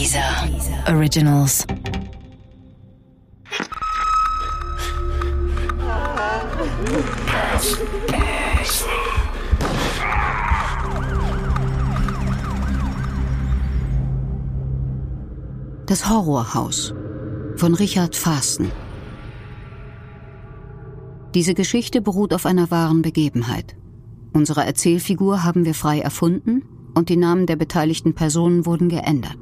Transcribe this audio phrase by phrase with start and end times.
[0.00, 0.48] Dieser
[0.88, 1.66] Originals.
[15.84, 16.94] Das Horrorhaus
[17.56, 18.70] von Richard Fasten.
[21.34, 23.76] Diese Geschichte beruht auf einer wahren Begebenheit.
[24.32, 26.62] Unsere Erzählfigur haben wir frei erfunden
[26.94, 29.36] und die Namen der beteiligten Personen wurden geändert.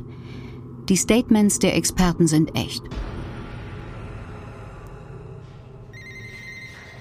[0.88, 2.82] Die Statements der Experten sind echt.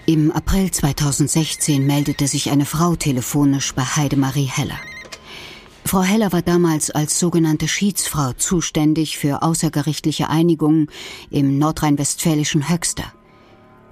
[0.06, 4.80] Im April 2016 meldete sich eine Frau telefonisch bei Heidemarie Heller.
[5.86, 10.90] Frau Heller war damals als sogenannte Schiedsfrau zuständig für außergerichtliche Einigungen
[11.30, 13.14] im nordrhein-westfälischen Höxter.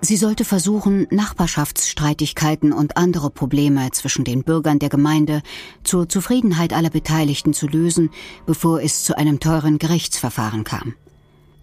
[0.06, 5.42] Sie sollte versuchen, Nachbarschaftsstreitigkeiten und andere Probleme zwischen den Bürgern der Gemeinde
[5.84, 8.12] zur Zufriedenheit aller Beteiligten zu lösen,
[8.46, 10.94] bevor es zu einem teuren Gerichtsverfahren kam.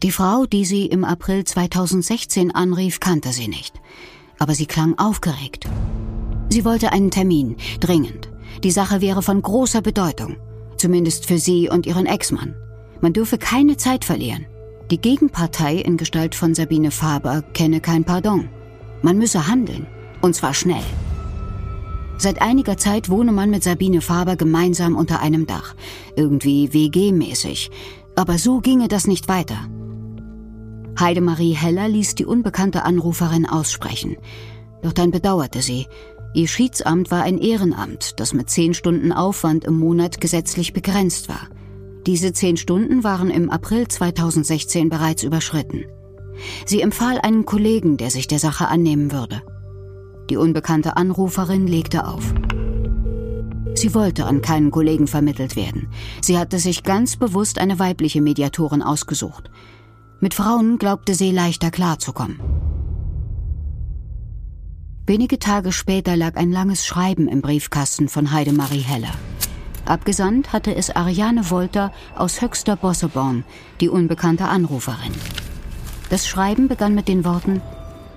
[0.03, 3.81] Die Frau, die sie im April 2016 anrief, kannte sie nicht.
[4.41, 5.69] Aber sie klang aufgeregt.
[6.49, 8.29] Sie wollte einen Termin, dringend.
[8.65, 10.35] Die Sache wäre von großer Bedeutung.
[10.77, 12.57] Zumindest für sie und ihren Ex-Mann.
[13.01, 14.47] Man dürfe keine Zeit verlieren.
[14.93, 18.51] Die Gegenpartei in Gestalt von Sabine Faber kenne kein Pardon.
[19.01, 19.87] Man müsse handeln,
[20.21, 20.85] und zwar schnell.
[22.19, 25.75] Seit einiger Zeit wohne man mit Sabine Faber gemeinsam unter einem Dach,
[26.15, 27.71] irgendwie WG-mäßig,
[28.17, 29.57] aber so ginge das nicht weiter.
[31.01, 34.19] Heidemarie Heller ließ die unbekannte Anruferin aussprechen,
[34.83, 35.87] doch dann bedauerte sie,
[36.35, 41.49] ihr Schiedsamt war ein Ehrenamt, das mit zehn Stunden Aufwand im Monat gesetzlich begrenzt war.
[42.07, 45.85] Diese zehn Stunden waren im April 2016 bereits überschritten.
[46.67, 49.43] Sie empfahl einen Kollegen, der sich der Sache annehmen würde.
[50.31, 52.35] Die unbekannte Anruferin legte auf.
[53.75, 55.89] Sie wollte an keinen Kollegen vermittelt werden.
[56.21, 59.51] Sie hatte sich ganz bewusst eine weibliche Mediatorin ausgesucht.
[60.21, 62.41] Mit Frauen glaubte sie leichter klarzukommen.
[65.07, 69.13] Wenige Tage später lag ein langes Schreiben im Briefkasten von Heidemarie Heller.
[69.85, 73.45] Abgesandt hatte es Ariane Wolter aus Höchster Bosseborn,
[73.81, 75.13] die unbekannte Anruferin.
[76.11, 77.63] Das Schreiben begann mit den Worten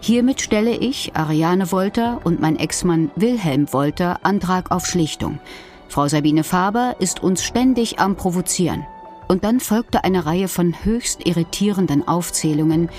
[0.05, 5.39] Hiermit stelle ich, Ariane Wolter und mein Ex-Mann Wilhelm Wolter, Antrag auf Schlichtung.
[5.87, 8.85] Frau Sabine Faber ist uns ständig am Provozieren.
[9.27, 12.89] Und dann folgte eine Reihe von höchst irritierenden Aufzählungen,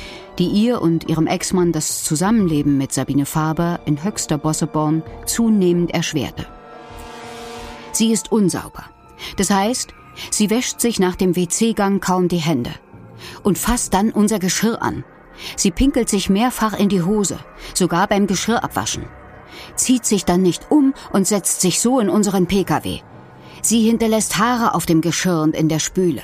[0.41, 6.47] die ihr und ihrem Ex-Mann das Zusammenleben mit Sabine Faber in Höchster Bosseborn zunehmend erschwerte.
[7.97, 8.85] Sie ist unsauber.
[9.39, 9.95] Das heißt,
[10.31, 12.73] sie wäscht sich nach dem WC-Gang kaum die Hände
[13.43, 15.03] und fasst dann unser Geschirr an.
[15.57, 17.39] Sie pinkelt sich mehrfach in die Hose,
[17.73, 19.07] sogar beim Geschirrabwaschen.
[19.77, 23.01] Zieht sich dann nicht um und setzt sich so in unseren Pkw.
[23.63, 26.23] Sie hinterlässt Haare auf dem Geschirr und in der Spüle.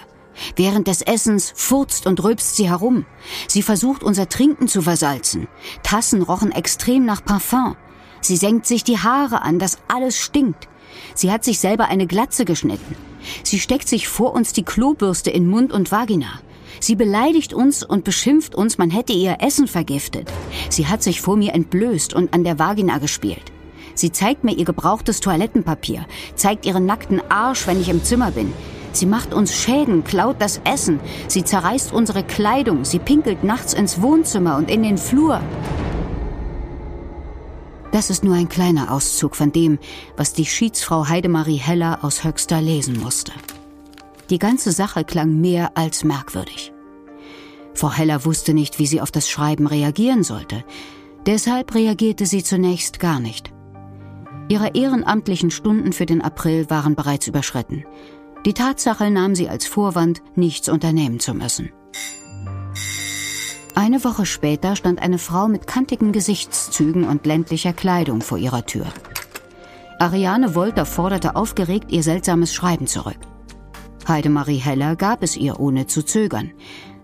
[0.56, 3.06] Während des Essens furzt und rülpst sie herum.
[3.48, 5.48] Sie versucht unser Trinken zu versalzen.
[5.82, 7.76] Tassen rochen extrem nach Parfum.
[8.20, 10.68] Sie senkt sich die Haare an, das alles stinkt.
[11.14, 12.96] Sie hat sich selber eine Glatze geschnitten.
[13.42, 16.40] Sie steckt sich vor uns die Klobürste in Mund und Vagina.
[16.80, 20.28] Sie beleidigt uns und beschimpft uns, man hätte ihr Essen vergiftet.
[20.68, 23.52] Sie hat sich vor mir entblößt und an der Vagina gespielt.
[23.94, 28.52] Sie zeigt mir ihr gebrauchtes Toilettenpapier, zeigt ihren nackten Arsch, wenn ich im Zimmer bin.
[28.92, 34.02] Sie macht uns Schäden, klaut das Essen, sie zerreißt unsere Kleidung, sie pinkelt nachts ins
[34.02, 35.40] Wohnzimmer und in den Flur.
[37.92, 39.78] Das ist nur ein kleiner Auszug von dem,
[40.16, 43.32] was die Schiedsfrau Heidemarie Heller aus Höxter lesen musste.
[44.30, 46.72] Die ganze Sache klang mehr als merkwürdig.
[47.74, 50.64] Frau Heller wusste nicht, wie sie auf das Schreiben reagieren sollte.
[51.26, 53.52] Deshalb reagierte sie zunächst gar nicht.
[54.48, 57.84] Ihre ehrenamtlichen Stunden für den April waren bereits überschritten.
[58.46, 61.70] Die Tatsache nahm sie als Vorwand, nichts unternehmen zu müssen.
[63.74, 68.84] Eine Woche später stand eine Frau mit kantigen Gesichtszügen und ländlicher Kleidung vor ihrer Tür.
[69.98, 73.16] Ariane Wolter forderte aufgeregt ihr seltsames Schreiben zurück.
[74.06, 76.52] Heidemarie Heller gab es ihr ohne zu zögern.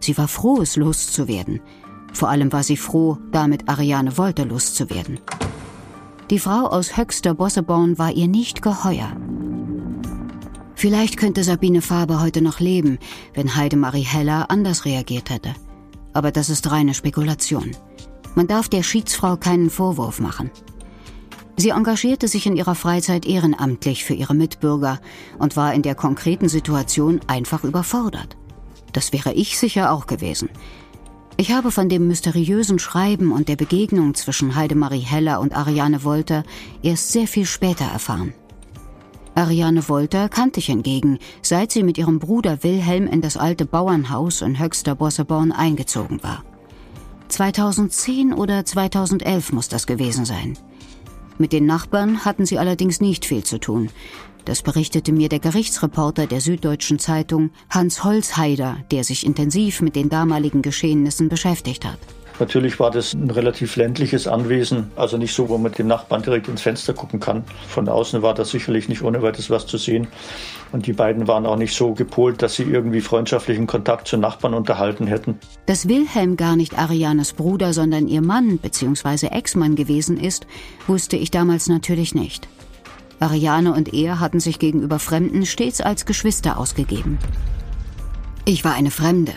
[0.01, 1.61] Sie war froh, es loszuwerden.
[2.13, 5.21] Vor allem war sie froh, damit Ariane Wolter loszuwerden.
[6.29, 9.17] Die Frau aus Höxter Bosseborn war ihr nicht geheuer.
[10.75, 12.99] Vielleicht könnte Sabine Faber heute noch leben,
[13.33, 15.55] wenn Heidemarie Heller anders reagiert hätte
[16.19, 17.77] aber das ist reine Spekulation.
[18.35, 20.51] Man darf der Schiedsfrau keinen Vorwurf machen.
[21.57, 25.01] Sie engagierte sich in ihrer Freizeit ehrenamtlich für ihre Mitbürger
[25.39, 28.37] und war in der konkreten Situation einfach überfordert.
[28.93, 30.51] Das wäre ich sicher auch gewesen.
[31.37, 36.43] Ich habe von dem mysteriösen Schreiben und der Begegnung zwischen Heidemarie Heller und Ariane Wolter
[36.83, 38.35] erst sehr viel später erfahren.
[39.39, 44.43] Ariane Wolter kannte ich hingegen, seit sie mit ihrem Bruder Wilhelm in das alte Bauernhaus
[44.43, 46.43] in Höxter Bosseborn eingezogen war.
[47.29, 50.59] 2010 oder 2011 muss das gewesen sein.
[51.39, 53.91] Mit den Nachbarn hatten sie allerdings nicht viel zu tun.
[54.45, 60.09] Das berichtete mir der Gerichtsreporter der Süddeutschen Zeitung Hans Holzheider, der sich intensiv mit den
[60.09, 62.01] damaligen Geschehnissen beschäftigt hat.
[62.41, 66.49] Natürlich war das ein relativ ländliches Anwesen, also nicht so, wo man dem Nachbarn direkt
[66.49, 67.45] ins Fenster gucken kann.
[67.69, 70.07] Von außen war da sicherlich nicht ohne weiteres was zu sehen.
[70.71, 74.55] Und die beiden waren auch nicht so gepolt, dass sie irgendwie freundschaftlichen Kontakt zu Nachbarn
[74.55, 75.39] unterhalten hätten.
[75.67, 79.29] Dass Wilhelm gar nicht Arianes Bruder, sondern ihr Mann bzw.
[79.29, 80.47] Ex-Mann gewesen ist,
[80.87, 82.49] wusste ich damals natürlich nicht.
[83.21, 87.19] Ariane und er hatten sich gegenüber Fremden stets als Geschwister ausgegeben.
[88.45, 89.33] Ich war eine Fremde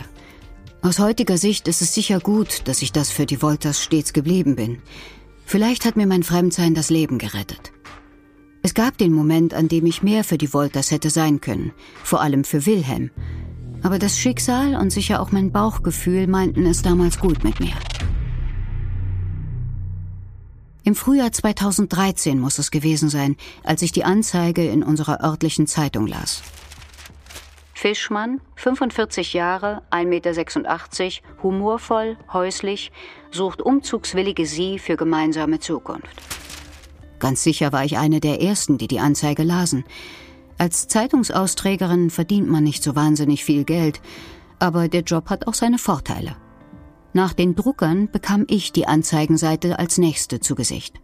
[0.82, 4.56] aus heutiger Sicht ist es sicher gut, dass ich das für die Wolters stets geblieben
[4.56, 4.82] bin.
[5.46, 7.72] Vielleicht hat mir mein Fremdsein das Leben gerettet.
[8.62, 12.20] Es gab den Moment, an dem ich mehr für die Wolters hätte sein können, vor
[12.20, 13.10] allem für Wilhelm.
[13.82, 17.74] Aber das Schicksal und sicher auch mein Bauchgefühl meinten es damals gut mit mir.
[20.84, 26.08] Im Frühjahr 2013 muss es gewesen sein, als ich die Anzeige in unserer örtlichen Zeitung
[26.08, 26.42] las.
[27.82, 32.92] Fischmann, 45 Jahre, 1,86 Meter, humorvoll, häuslich,
[33.32, 36.22] sucht umzugswillige Sie für gemeinsame Zukunft.
[37.18, 39.82] Ganz sicher war ich eine der ersten, die die Anzeige lasen.
[40.58, 44.00] Als Zeitungsausträgerin verdient man nicht so wahnsinnig viel Geld,
[44.60, 46.36] aber der Job hat auch seine Vorteile.
[47.14, 51.00] Nach den Druckern bekam ich die Anzeigenseite als nächste zu Gesicht.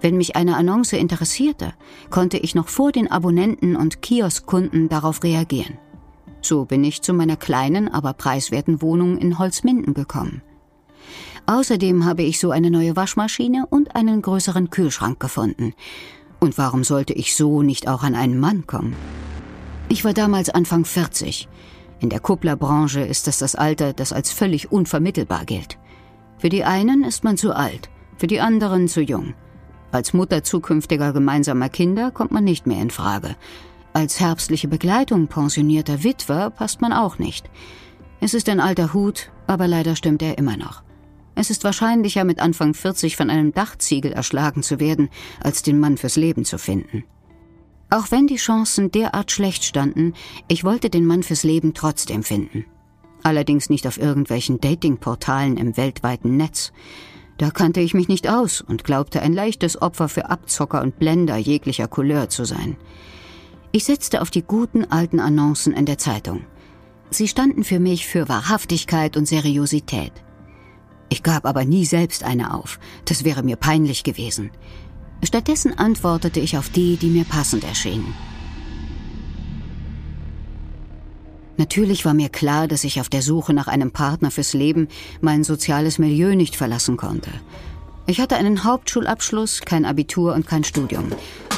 [0.00, 1.74] Wenn mich eine Annonce interessierte,
[2.10, 5.78] konnte ich noch vor den Abonnenten und Kioskkunden darauf reagieren.
[6.42, 10.42] So bin ich zu meiner kleinen, aber preiswerten Wohnung in Holzminden gekommen.
[11.46, 15.74] Außerdem habe ich so eine neue Waschmaschine und einen größeren Kühlschrank gefunden.
[16.40, 18.94] Und warum sollte ich so nicht auch an einen Mann kommen?
[19.88, 21.48] Ich war damals Anfang 40.
[22.00, 25.78] In der Kupplerbranche ist das das Alter, das als völlig unvermittelbar gilt.
[26.38, 29.34] Für die einen ist man zu alt, für die anderen zu jung.
[29.92, 33.36] Als Mutter zukünftiger gemeinsamer Kinder kommt man nicht mehr in Frage.
[33.92, 37.50] Als herbstliche Begleitung pensionierter Witwer passt man auch nicht.
[38.20, 40.82] Es ist ein alter Hut, aber leider stimmt er immer noch.
[41.34, 45.08] Es ist wahrscheinlicher, mit Anfang 40 von einem Dachziegel erschlagen zu werden,
[45.40, 47.04] als den Mann fürs Leben zu finden.
[47.90, 50.14] Auch wenn die Chancen derart schlecht standen,
[50.48, 52.64] ich wollte den Mann fürs Leben trotzdem finden.
[53.22, 56.72] Allerdings nicht auf irgendwelchen Datingportalen im weltweiten Netz.
[57.38, 61.36] Da kannte ich mich nicht aus und glaubte ein leichtes Opfer für Abzocker und Blender
[61.36, 62.76] jeglicher Couleur zu sein.
[63.74, 66.44] Ich setzte auf die guten alten Annoncen in der Zeitung.
[67.08, 70.12] Sie standen für mich für Wahrhaftigkeit und Seriosität.
[71.08, 74.50] Ich gab aber nie selbst eine auf, das wäre mir peinlich gewesen.
[75.22, 78.14] Stattdessen antwortete ich auf die, die mir passend erschienen.
[81.56, 84.88] Natürlich war mir klar, dass ich auf der Suche nach einem Partner fürs Leben
[85.22, 87.30] mein soziales Milieu nicht verlassen konnte.
[88.06, 91.06] Ich hatte einen Hauptschulabschluss, kein Abitur und kein Studium.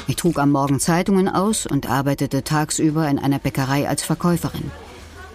[0.07, 4.71] Ich trug am Morgen Zeitungen aus und arbeitete tagsüber in einer Bäckerei als Verkäuferin.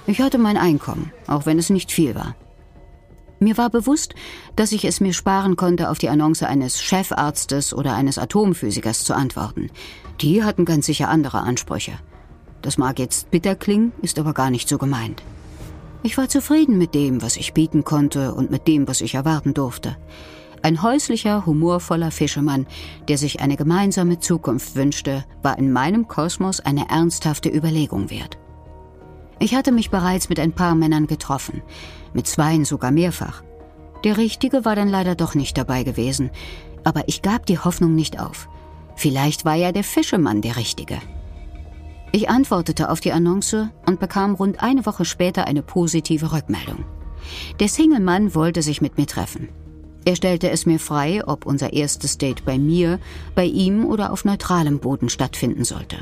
[0.05, 2.35] Ich hatte mein Einkommen, auch wenn es nicht viel war.
[3.39, 4.15] Mir war bewusst,
[4.55, 9.15] dass ich es mir sparen konnte, auf die Annonce eines Chefarztes oder eines Atomphysikers zu
[9.15, 9.71] antworten.
[10.21, 11.93] Die hatten ganz sicher andere Ansprüche.
[12.61, 15.23] Das mag jetzt bitter klingen, ist aber gar nicht so gemeint.
[16.03, 19.53] Ich war zufrieden mit dem, was ich bieten konnte und mit dem, was ich erwarten
[19.53, 19.97] durfte.
[20.61, 22.67] Ein häuslicher, humorvoller Fischermann,
[23.07, 28.37] der sich eine gemeinsame Zukunft wünschte, war in meinem Kosmos eine ernsthafte Überlegung wert.
[29.39, 31.61] Ich hatte mich bereits mit ein paar Männern getroffen,
[32.13, 33.41] mit zweien sogar mehrfach.
[34.03, 36.29] Der Richtige war dann leider doch nicht dabei gewesen,
[36.83, 38.49] aber ich gab die Hoffnung nicht auf.
[38.95, 40.99] Vielleicht war ja der Fischemann der Richtige.
[42.11, 46.83] Ich antwortete auf die Annonce und bekam rund eine Woche später eine positive Rückmeldung.
[47.59, 49.49] Der Single-Mann wollte sich mit mir treffen.
[50.05, 52.99] Er stellte es mir frei, ob unser erstes Date bei mir,
[53.35, 55.97] bei ihm oder auf neutralem Boden stattfinden sollte.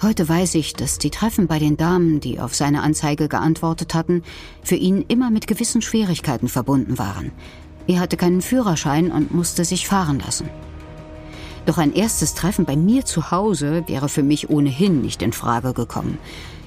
[0.00, 4.22] Heute weiß ich, dass die Treffen bei den Damen, die auf seine Anzeige geantwortet hatten,
[4.62, 7.32] für ihn immer mit gewissen Schwierigkeiten verbunden waren.
[7.88, 10.48] Er hatte keinen Führerschein und musste sich fahren lassen.
[11.66, 15.72] Doch ein erstes Treffen bei mir zu Hause wäre für mich ohnehin nicht in Frage
[15.72, 16.18] gekommen.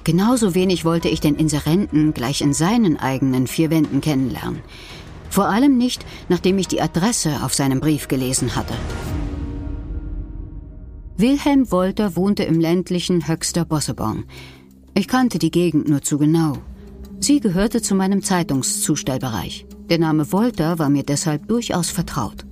[0.04, 4.62] Genauso wenig wollte ich den Inserenten gleich in seinen eigenen vier Wänden kennenlernen.
[5.32, 8.74] Vor allem nicht, nachdem ich die Adresse auf seinem Brief gelesen hatte.
[11.16, 14.26] Wilhelm Wolter wohnte im ländlichen Höxter Bossebon.
[14.94, 16.58] Ich kannte die Gegend nur zu genau.
[17.20, 19.66] Sie gehörte zu meinem Zeitungszustellbereich.
[19.90, 22.46] Der Name Wolter war mir deshalb durchaus vertraut.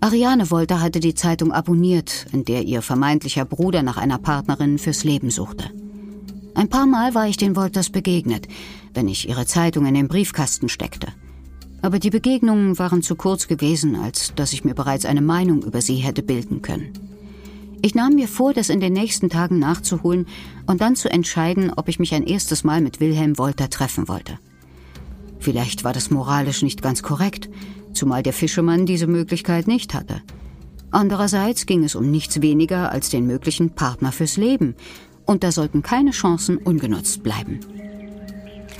[0.00, 5.04] Ariane Wolter hatte die Zeitung abonniert, in der ihr vermeintlicher Bruder nach einer Partnerin fürs
[5.04, 5.70] Leben suchte.
[6.54, 8.46] Ein paar Mal war ich den Wolters begegnet,
[8.92, 11.06] wenn ich ihre Zeitung in den Briefkasten steckte.
[11.82, 15.80] Aber die Begegnungen waren zu kurz gewesen, als dass ich mir bereits eine Meinung über
[15.80, 16.92] sie hätte bilden können.
[17.82, 20.26] Ich nahm mir vor, das in den nächsten Tagen nachzuholen
[20.66, 24.38] und dann zu entscheiden, ob ich mich ein erstes Mal mit Wilhelm Wolter treffen wollte.
[25.40, 27.50] Vielleicht war das moralisch nicht ganz korrekt,
[27.92, 30.22] zumal der Fischermann diese Möglichkeit nicht hatte.
[30.92, 34.76] Andererseits ging es um nichts weniger als den möglichen Partner fürs Leben,
[35.26, 37.58] und da sollten keine Chancen ungenutzt bleiben.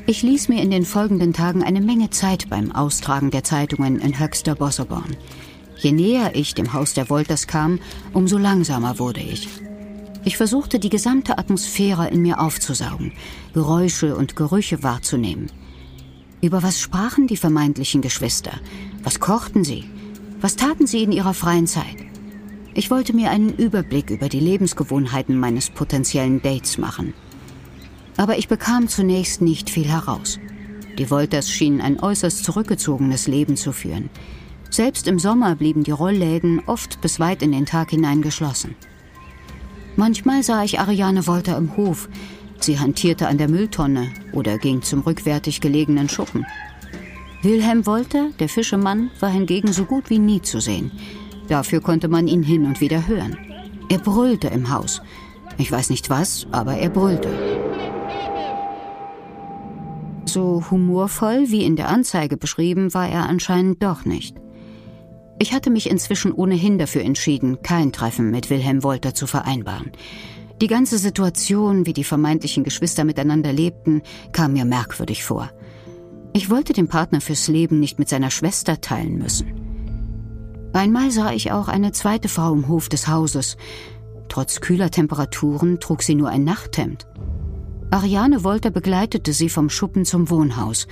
[0.05, 4.19] Ich ließ mir in den folgenden Tagen eine Menge Zeit beim Austragen der Zeitungen in
[4.19, 5.17] Höxter Bosserborn.
[5.77, 7.79] Je näher ich dem Haus der Wolters kam,
[8.13, 9.49] umso langsamer wurde ich.
[10.25, 13.13] Ich versuchte die gesamte Atmosphäre in mir aufzusaugen,
[13.55, 15.53] Geräusche und Gerüche wahrzunehmen.
[16.41, 18.53] Über was sprachen die vermeintlichen Geschwister?
[19.05, 19.85] Was kochten sie?
[20.41, 21.97] Was taten sie in ihrer freien Zeit?
[22.75, 27.15] Ich wollte mir einen Überblick über die Lebensgewohnheiten meines potenziellen Dates machen.
[28.17, 30.39] Aber ich bekam zunächst nicht viel heraus.
[30.99, 34.11] Die Wolters schienen ein äußerst zurückgezogenes Leben zu führen.
[34.71, 38.75] Selbst im Sommer blieben die Rollläden oft bis weit in den Tag hinein geschlossen.
[39.97, 42.09] Manchmal sah ich Ariane Wolter im Hof.
[42.61, 46.47] Sie hantierte an der Mülltonne oder ging zum rückwärtig gelegenen Schuppen.
[47.43, 50.93] Wilhelm Wolter, der Fischemann, war hingegen so gut wie nie zu sehen.
[51.49, 53.37] Dafür konnte man ihn hin und wieder hören.
[53.89, 55.03] Er brüllte im Haus.
[55.59, 57.29] Ich weiß nicht was, aber er brüllte.
[60.33, 64.35] So humorvoll wie in der Anzeige beschrieben war er anscheinend doch nicht.
[65.39, 69.93] Ich hatte mich inzwischen ohnehin dafür entschieden, kein Treffen mit Wilhelm Wolter zu vereinbaren.
[70.63, 74.01] Die ganze Situation, wie die vermeintlichen Geschwister miteinander lebten,
[74.33, 75.51] kam mir merkwürdig vor.
[76.33, 79.53] Ich wollte den Partner fürs Leben nicht mit seiner Schwester teilen müssen.
[80.73, 83.59] Einmal sah ich auch eine zweite Frau im Hof des Hauses.
[84.31, 87.07] Trotz kühler Temperaturen trug sie nur ein Nachthemd.
[87.93, 90.87] Ariane Wolter begleitete sie vom Schuppen zum Wohnhaus.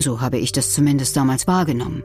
[0.00, 2.02] So habe ich das zumindest damals wahrgenommen.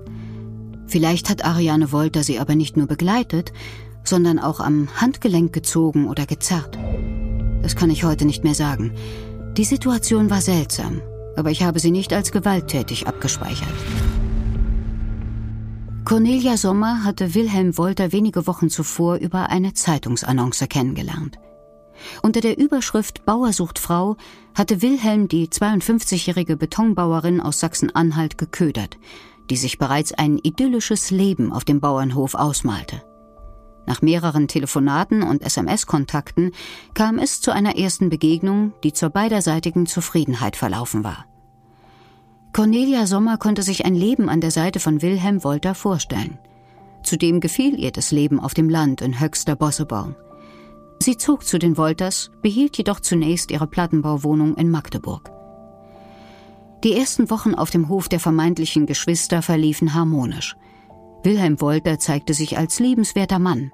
[0.86, 3.52] Vielleicht hat Ariane Wolter sie aber nicht nur begleitet,
[4.04, 6.78] sondern auch am Handgelenk gezogen oder gezerrt.
[7.64, 8.92] Das kann ich heute nicht mehr sagen.
[9.58, 11.02] Die Situation war seltsam,
[11.36, 13.74] aber ich habe sie nicht als gewalttätig abgespeichert.
[16.06, 21.40] Cornelia Sommer hatte Wilhelm Wolter wenige Wochen zuvor über eine Zeitungsannonce kennengelernt.
[22.22, 24.18] Unter der Überschrift Bauer sucht Frau
[24.56, 28.98] hatte Wilhelm die 52-jährige Betonbauerin aus Sachsen-Anhalt geködert,
[29.50, 33.02] die sich bereits ein idyllisches Leben auf dem Bauernhof ausmalte.
[33.86, 36.52] Nach mehreren Telefonaten und SMS-Kontakten
[36.94, 41.26] kam es zu einer ersten Begegnung, die zur beiderseitigen Zufriedenheit verlaufen war.
[42.54, 46.38] Cornelia Sommer konnte sich ein Leben an der Seite von Wilhelm Wolter vorstellen.
[47.04, 50.16] Zudem gefiel ihr das Leben auf dem Land in höchster Bossebaum.
[51.02, 55.32] Sie zog zu den Wolters, behielt jedoch zunächst ihre Plattenbauwohnung in Magdeburg.
[56.84, 60.56] Die ersten Wochen auf dem Hof der vermeintlichen Geschwister verliefen harmonisch.
[61.24, 63.72] Wilhelm Wolter zeigte sich als liebenswerter Mann.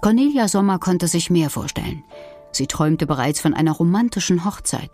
[0.00, 2.04] Cornelia Sommer konnte sich mehr vorstellen.
[2.52, 4.90] Sie träumte bereits von einer romantischen Hochzeit.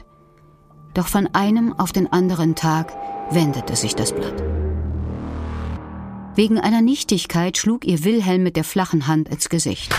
[0.95, 2.92] Doch von einem auf den anderen Tag
[3.31, 4.42] wendete sich das Blatt.
[6.35, 9.95] Wegen einer Nichtigkeit schlug ihr Wilhelm mit der flachen Hand ins Gesicht.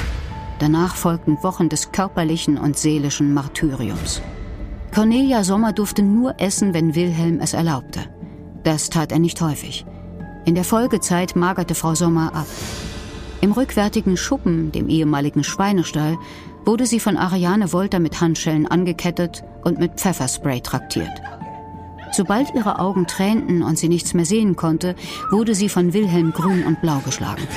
[0.60, 4.22] Danach folgten Wochen des körperlichen und seelischen Martyriums.
[4.94, 8.02] Cornelia Sommer durfte nur essen, wenn Wilhelm es erlaubte.
[8.64, 9.86] Das tat er nicht häufig.
[10.46, 12.48] In der Folgezeit magerte Frau Sommer ab.
[13.42, 16.18] Im rückwärtigen Schuppen, dem ehemaligen Schweinestall,
[16.66, 21.12] wurde sie von Ariane Wolter mit Handschellen angekettet und mit Pfefferspray traktiert.
[22.12, 24.96] Sobald ihre Augen tränten und sie nichts mehr sehen konnte,
[25.32, 27.48] wurde sie von Wilhelm grün und blau geschlagen.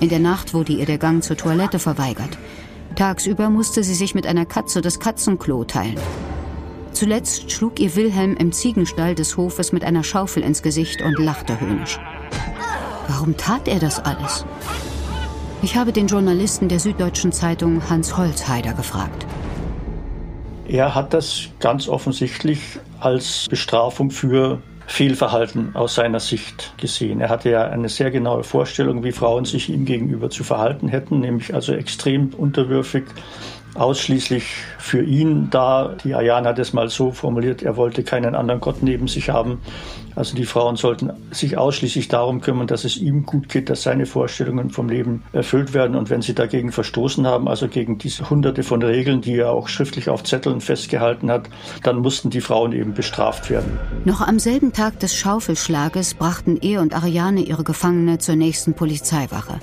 [0.00, 2.38] In der Nacht wurde ihr der Gang zur Toilette verweigert.
[2.94, 5.98] Tagsüber musste sie sich mit einer Katze das Katzenklo teilen.
[6.92, 11.60] Zuletzt schlug ihr Wilhelm im Ziegenstall des Hofes mit einer Schaufel ins Gesicht und lachte
[11.60, 11.98] höhnisch.
[13.08, 14.44] Warum tat er das alles?
[15.62, 19.26] Ich habe den Journalisten der Süddeutschen Zeitung Hans Holzheider gefragt.
[20.66, 27.20] Er hat das ganz offensichtlich als Bestrafung für Fehlverhalten aus seiner Sicht gesehen.
[27.20, 31.20] Er hatte ja eine sehr genaue Vorstellung, wie Frauen sich ihm gegenüber zu verhalten hätten,
[31.20, 33.04] nämlich also extrem unterwürfig,
[33.74, 34.44] ausschließlich
[34.78, 35.96] für ihn da.
[36.04, 39.60] Die Ayan hat es mal so formuliert, er wollte keinen anderen Gott neben sich haben.
[40.16, 44.06] Also die Frauen sollten sich ausschließlich darum kümmern, dass es ihm gut geht, dass seine
[44.06, 45.96] Vorstellungen vom Leben erfüllt werden.
[45.96, 49.68] Und wenn sie dagegen verstoßen haben, also gegen diese hunderte von Regeln, die er auch
[49.68, 51.48] schriftlich auf Zetteln festgehalten hat,
[51.82, 53.78] dann mussten die Frauen eben bestraft werden.
[54.04, 59.60] Noch am selben Tag des Schaufelschlages brachten er und Ariane ihre Gefangene zur nächsten Polizeiwache.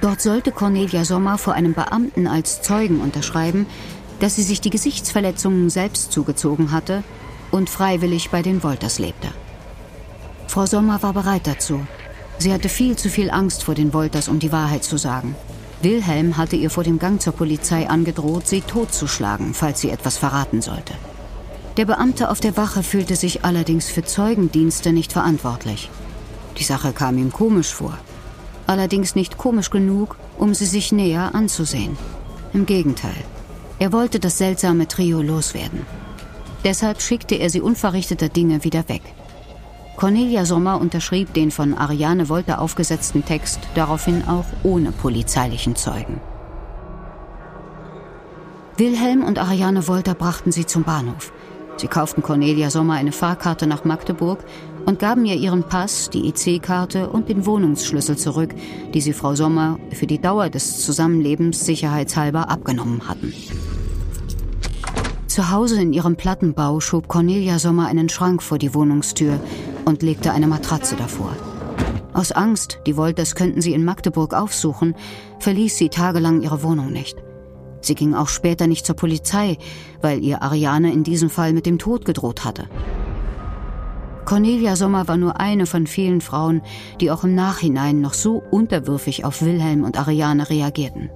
[0.00, 3.66] Dort sollte Cornelia Sommer vor einem Beamten als Zeugen unterschreiben,
[4.20, 7.02] dass sie sich die Gesichtsverletzungen selbst zugezogen hatte
[7.50, 9.28] und freiwillig bei den Wolters lebte.
[10.52, 11.80] Frau Sommer war bereit dazu.
[12.36, 15.34] Sie hatte viel zu viel Angst vor den Wolters, um die Wahrheit zu sagen.
[15.80, 20.60] Wilhelm hatte ihr vor dem Gang zur Polizei angedroht, sie totzuschlagen, falls sie etwas verraten
[20.60, 20.92] sollte.
[21.78, 25.88] Der Beamte auf der Wache fühlte sich allerdings für Zeugendienste nicht verantwortlich.
[26.58, 27.96] Die Sache kam ihm komisch vor
[28.66, 31.96] allerdings nicht komisch genug, um sie sich näher anzusehen.
[32.52, 33.24] Im Gegenteil,
[33.78, 35.86] er wollte das seltsame Trio loswerden.
[36.62, 39.02] Deshalb schickte er sie unverrichteter Dinge wieder weg.
[39.96, 46.20] Cornelia Sommer unterschrieb den von Ariane Wolter aufgesetzten Text daraufhin auch ohne polizeilichen Zeugen.
[48.78, 51.32] Wilhelm und Ariane Wolter brachten sie zum Bahnhof.
[51.76, 54.44] Sie kauften Cornelia Sommer eine Fahrkarte nach Magdeburg
[54.86, 58.54] und gaben ihr ihren Pass, die EC-Karte und den Wohnungsschlüssel zurück,
[58.94, 63.32] die sie Frau Sommer für die Dauer des Zusammenlebens sicherheitshalber abgenommen hatten.
[65.26, 69.40] Zu Hause in ihrem Plattenbau schob Cornelia Sommer einen Schrank vor die Wohnungstür
[69.84, 71.36] und legte eine Matratze davor.
[72.12, 74.94] Aus Angst, die Wolters könnten sie in Magdeburg aufsuchen,
[75.38, 77.16] verließ sie tagelang ihre Wohnung nicht.
[77.80, 79.58] Sie ging auch später nicht zur Polizei,
[80.00, 82.68] weil ihr Ariane in diesem Fall mit dem Tod gedroht hatte.
[84.24, 86.62] Cornelia Sommer war nur eine von vielen Frauen,
[87.00, 91.10] die auch im Nachhinein noch so unterwürfig auf Wilhelm und Ariane reagierten.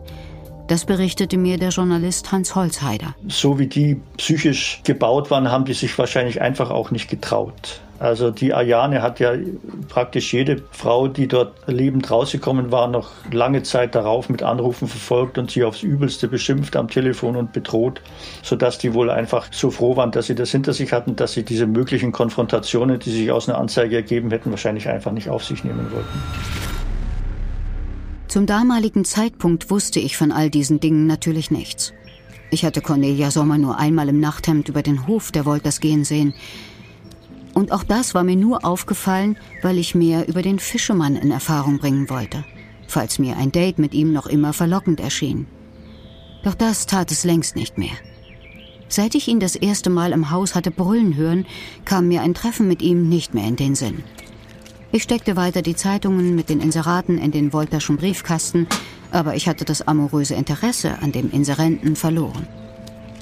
[0.67, 3.15] Das berichtete mir der Journalist Hans Holzheider.
[3.29, 7.81] So wie die psychisch gebaut waren, haben die sich wahrscheinlich einfach auch nicht getraut.
[7.99, 9.33] Also die Ayane hat ja
[9.89, 15.39] praktisch jede Frau, die dort lebend rausgekommen war, noch lange Zeit darauf mit Anrufen verfolgt
[15.39, 18.03] und sie aufs Übelste beschimpft am Telefon und bedroht,
[18.43, 21.43] sodass die wohl einfach so froh waren, dass sie das hinter sich hatten, dass sie
[21.43, 25.65] diese möglichen Konfrontationen, die sich aus einer Anzeige ergeben hätten, wahrscheinlich einfach nicht auf sich
[25.65, 26.23] nehmen wollten.
[28.29, 31.95] Zum damaligen Zeitpunkt wusste ich von all diesen Dingen natürlich nichts.
[32.51, 36.35] Ich hatte Cornelia Sommer nur einmal im Nachthemd über den Hof der Wolters gehen sehen.
[37.57, 41.79] Und auch das war mir nur aufgefallen, weil ich mehr über den Fischemann in Erfahrung
[41.79, 42.45] bringen wollte,
[42.87, 45.47] falls mir ein Date mit ihm noch immer verlockend erschien.
[46.45, 47.97] Doch das tat es längst nicht mehr.
[48.89, 51.47] Seit ich ihn das erste Mal im Haus hatte brüllen hören,
[51.87, 54.05] kam mir ein Treffen mit ihm nicht mehr in den Sinn.
[54.93, 58.67] Ich steckte weiter die Zeitungen mit den Inseraten in den Wolterschen Briefkasten,
[59.13, 62.47] aber ich hatte das amoröse Interesse an dem Inserenten verloren.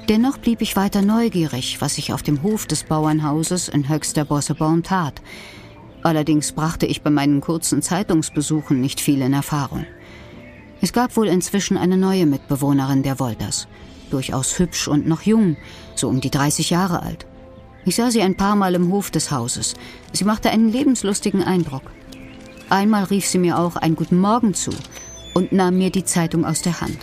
[0.08, 4.82] Dennoch blieb ich weiter neugierig, was sich auf dem Hof des Bauernhauses in Höchster Bosseborn
[4.82, 5.22] tat.
[6.02, 9.86] Allerdings brachte ich bei meinen kurzen Zeitungsbesuchen nicht viel in Erfahrung.
[10.82, 13.66] Es gab wohl inzwischen eine neue Mitbewohnerin der Wolters.
[14.10, 15.56] Durchaus hübsch und noch jung,
[15.94, 17.26] so um die 30 Jahre alt.
[17.86, 19.74] Ich sah sie ein paar Mal im Hof des Hauses.
[20.12, 21.90] Sie machte einen lebenslustigen Eindruck.
[22.68, 24.70] Einmal rief sie mir auch ein Guten Morgen zu
[25.32, 26.98] und nahm mir die Zeitung aus der Hand.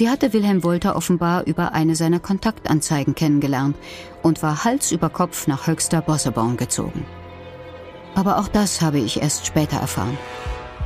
[0.00, 3.76] Sie hatte Wilhelm Wolter offenbar über eine seiner Kontaktanzeigen kennengelernt
[4.22, 7.04] und war Hals über Kopf nach Höchster Bosseborn gezogen.
[8.14, 10.16] Aber auch das habe ich erst später erfahren.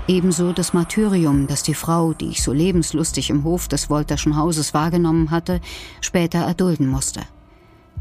[0.08, 4.74] Ebenso das Martyrium, das die Frau, die ich so lebenslustig im Hof des Wolterschen Hauses
[4.74, 5.60] wahrgenommen hatte,
[6.00, 7.20] später erdulden musste.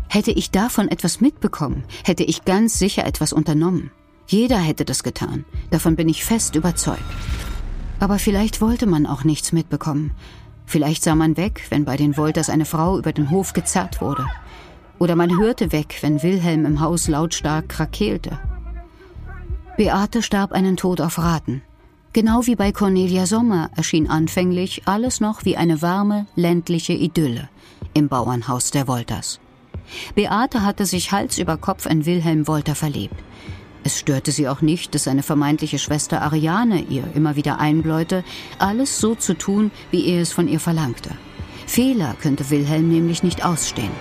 [0.09, 3.91] Hätte ich davon etwas mitbekommen, hätte ich ganz sicher etwas unternommen.
[4.25, 7.03] Jeder hätte das getan, davon bin ich fest überzeugt.
[7.99, 10.11] Aber vielleicht wollte man auch nichts mitbekommen,
[10.65, 14.25] Vielleicht sah man weg, wenn bei den Wolters eine Frau über den Hof gezerrt wurde.
[14.99, 18.39] Oder man hörte weg, wenn Wilhelm im Haus lautstark krakeelte.
[19.77, 21.61] Beate starb einen Tod auf Raten.
[22.13, 27.49] Genau wie bei Cornelia Sommer erschien anfänglich alles noch wie eine warme, ländliche Idylle
[27.93, 29.39] im Bauernhaus der Wolters.
[30.15, 33.15] Beate hatte sich Hals über Kopf in Wilhelm Wolter verliebt.
[33.83, 38.23] Es störte sie auch nicht, dass seine vermeintliche Schwester Ariane ihr immer wieder einbläute,
[38.57, 41.11] alles so zu tun, wie er es von ihr verlangte.
[41.67, 43.91] Fehler könnte Wilhelm nämlich nicht ausstehen.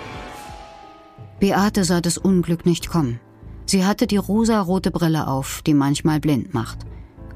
[1.41, 3.19] Beate sah das Unglück nicht kommen.
[3.67, 6.79] Sie hatte die rosarote Brille auf, die manchmal blind macht.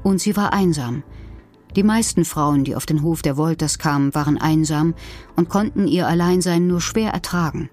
[0.03, 1.03] Und sie war einsam.
[1.75, 4.95] Die meisten Frauen, die auf den Hof der Wolters kamen, waren einsam
[5.35, 7.69] und konnten ihr Alleinsein nur schwer ertragen.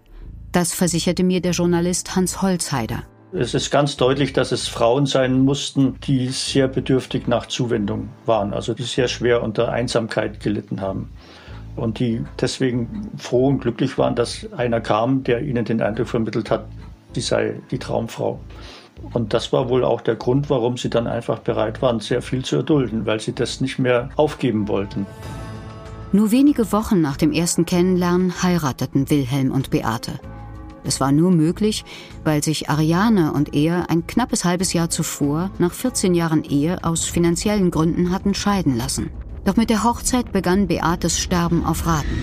[0.51, 3.05] Das versicherte mir der Journalist Hans Holzheider.
[3.37, 8.55] Es ist ganz deutlich, dass es Frauen sein mussten, die sehr bedürftig nach Zuwendung waren,
[8.55, 11.11] also die sehr schwer unter Einsamkeit gelitten haben.
[11.77, 16.51] und die deswegen froh und glücklich waren, dass einer kam, der ihnen den Eindruck vermittelt
[16.51, 16.67] hat,
[17.15, 18.39] sie sei die Traumfrau.
[19.13, 22.45] Und das war wohl auch der Grund, warum sie dann einfach bereit waren, sehr viel
[22.45, 25.07] zu erdulden, weil sie das nicht mehr aufgeben wollten.
[26.13, 30.13] Nur wenige Wochen nach dem ersten Kennenlernen heirateten Wilhelm und Beate.
[30.85, 31.85] Es war nur möglich,
[32.25, 37.05] weil sich Ariane und er ein knappes halbes Jahr zuvor, nach 14 Jahren Ehe, aus
[37.05, 39.11] finanziellen Gründen hatten scheiden lassen.
[39.45, 42.23] Doch mit der Hochzeit begann Beates Sterben auf Raten.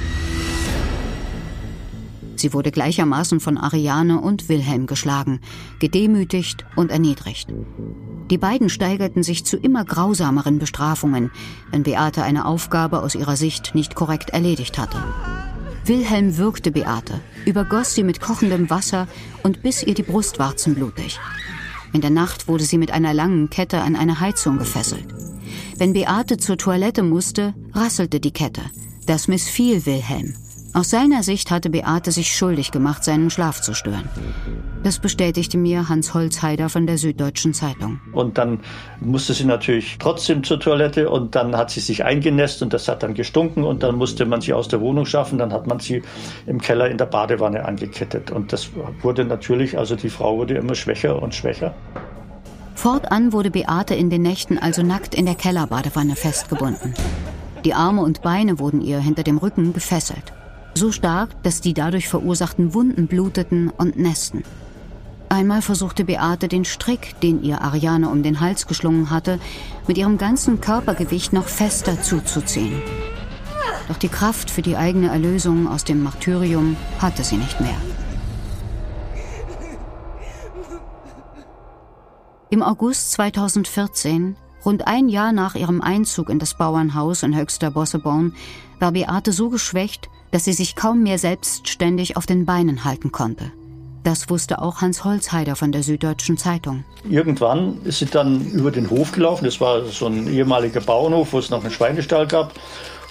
[2.36, 5.42] Sie wurde gleichermaßen von Ariane und Wilhelm geschlagen,
[5.80, 7.54] gedemütigt und erniedrigt.
[8.32, 11.30] Die beiden steigerten sich zu immer grausameren Bestrafungen,
[11.70, 14.98] wenn Beate eine Aufgabe aus ihrer Sicht nicht korrekt erledigt hatte.
[15.86, 19.08] Wilhelm würgte Beate, übergoss sie mit kochendem Wasser
[19.44, 21.20] und biss ihr die Brustwarzen blutig.
[21.94, 25.08] In der Nacht wurde sie mit einer langen Kette an eine Heizung gefesselt.
[25.78, 28.62] Wenn Beate zur Toilette musste, rasselte die Kette.
[29.08, 30.36] Das missfiel Wilhelm.
[30.74, 34.08] Aus seiner Sicht hatte Beate sich schuldig gemacht, seinen Schlaf zu stören.
[34.84, 38.00] Das bestätigte mir Hans Holzheider von der Süddeutschen Zeitung.
[38.14, 38.62] Und dann
[39.02, 43.04] musste sie natürlich trotzdem zur Toilette und dann hat sie sich eingenässt und das hat
[43.04, 45.38] dann gestunken und dann musste man sie aus der Wohnung schaffen.
[45.38, 46.04] Dann hat man sie
[46.48, 48.70] im Keller in der Badewanne angekettet und das
[49.02, 51.76] wurde natürlich, also die Frau wurde immer schwächer und schwächer.
[52.76, 56.94] Fortan wurde Beate in den Nächten also nackt in der Kellerbadewanne festgebunden.
[57.66, 60.34] Die Arme und Beine wurden ihr hinter dem Rücken gefesselt
[60.74, 64.44] so stark, dass die dadurch verursachten Wunden bluteten und nästen.
[65.30, 69.40] Einmal versuchte Beate den Strick, den ihr Ariane um den Hals geschlungen hatte,
[69.88, 72.82] mit ihrem ganzen Körpergewicht noch fester zuzuziehen.
[73.88, 77.78] Doch die Kraft für die eigene Erlösung aus dem Martyrium hatte sie nicht mehr.
[82.50, 88.34] Im August 2014, rund ein Jahr nach ihrem Einzug in das Bauernhaus in Höxter Bosseborn,
[88.80, 93.52] war Beate so geschwächt, dass sie sich kaum mehr selbstständig auf den Beinen halten konnte.
[94.04, 96.84] Das wusste auch Hans Holzheider von der Süddeutschen Zeitung.
[97.08, 99.46] Irgendwann ist sie dann über den Hof gelaufen.
[99.46, 102.54] Das war so ein ehemaliger Bauernhof, wo es noch einen Schweinestall gab.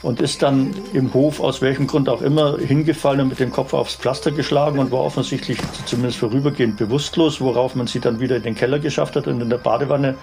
[0.03, 3.75] Und ist dann im Hof, aus welchem Grund auch immer, hingefallen und mit dem Kopf
[3.75, 8.43] aufs Pflaster geschlagen und war offensichtlich zumindest vorübergehend bewusstlos, worauf man sie dann wieder in
[8.43, 10.17] den Keller geschafft hat und in der Badewanne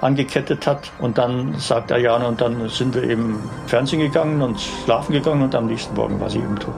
[0.00, 0.90] angekettet hat.
[0.98, 5.54] Und dann sagt Ayana, und dann sind wir eben Fernsehen gegangen und schlafen gegangen und
[5.54, 6.74] am nächsten Morgen war sie eben tot.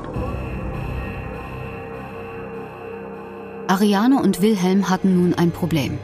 [3.68, 5.98] Ariane und Wilhelm hatten nun ein Problem.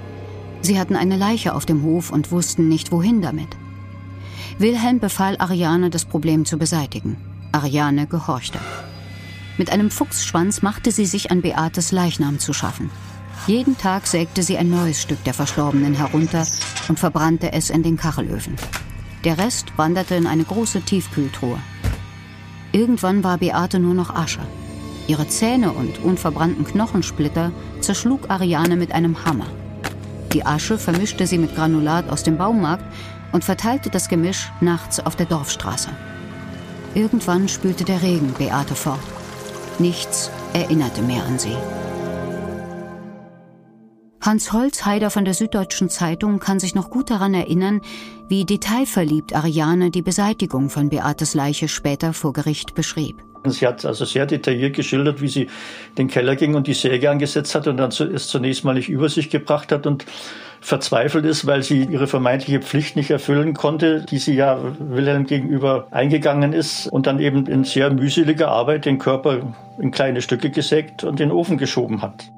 [0.60, 3.48] Sie hatten eine Leiche auf dem Hof und wussten nicht, wohin damit.
[4.58, 7.16] Wilhelm befahl Ariane, das Problem zu beseitigen.
[7.52, 8.58] Ariane gehorchte.
[9.58, 12.90] Mit einem Fuchsschwanz machte sie sich an Beates Leichnam zu schaffen.
[13.46, 16.44] Jeden Tag sägte sie ein neues Stück der Verstorbenen herunter
[16.88, 18.56] und verbrannte es in den Kachelöfen.
[19.24, 21.58] Der Rest wanderte in eine große Tiefkühltruhe.
[22.72, 24.40] Irgendwann war Beate nur noch Asche.
[25.06, 29.46] Ihre Zähne und unverbrannten Knochensplitter zerschlug Ariane mit einem Hammer.
[30.32, 32.84] Die Asche vermischte sie mit Granulat aus dem Baumarkt
[33.30, 35.90] und verteilte das Gemisch nachts auf der Dorfstraße.
[36.94, 38.98] Irgendwann spülte der Regen Beate fort.
[39.78, 41.56] Nichts erinnerte mehr an sie.
[44.26, 47.80] Hans Holzheider von der Süddeutschen Zeitung kann sich noch gut daran erinnern,
[48.26, 53.22] wie detailverliebt Ariane die Beseitigung von Beates Leiche später vor Gericht beschrieb.
[53.44, 55.48] Sie hat also sehr detailliert geschildert, wie sie
[55.96, 59.08] den Keller ging und die Säge angesetzt hat und dann es zunächst mal nicht über
[59.08, 60.04] sich gebracht hat und
[60.60, 65.86] verzweifelt ist, weil sie ihre vermeintliche Pflicht nicht erfüllen konnte, die sie ja Wilhelm gegenüber
[65.92, 71.04] eingegangen ist und dann eben in sehr mühseliger Arbeit den Körper in kleine Stücke gesägt
[71.04, 72.32] und in den Ofen geschoben hat.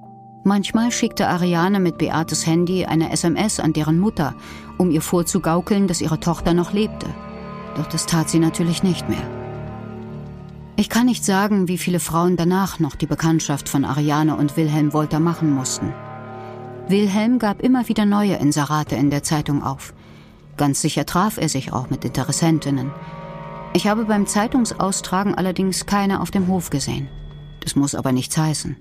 [0.49, 4.35] Manchmal schickte Ariane mit Beates Handy eine SMS an deren Mutter,
[4.79, 7.07] um ihr vorzugaukeln, dass ihre Tochter noch lebte.
[7.77, 9.29] Doch das tat sie natürlich nicht mehr.
[10.77, 14.95] Ich kann nicht sagen, wie viele Frauen danach noch die Bekanntschaft von Ariane und Wilhelm
[14.95, 15.93] Wolter machen mussten.
[16.89, 19.93] Wilhelm gab immer wieder neue Inserate in der Zeitung auf.
[20.57, 22.91] Ganz sicher traf er sich auch mit Interessentinnen.
[23.75, 27.07] Ich habe beim Zeitungsaustragen allerdings keine auf dem Hof gesehen.
[27.61, 28.77] Das muss aber nichts heißen.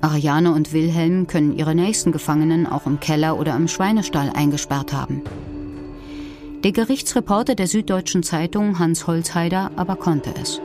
[0.00, 5.22] Ariane und Wilhelm können ihre nächsten Gefangenen auch im Keller oder im Schweinestall eingesperrt haben.
[6.64, 10.60] Der Gerichtsreporter der Süddeutschen Zeitung, Hans Holzheider, aber konnte es.